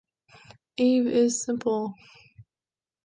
[0.79, 1.93] Eave is simple.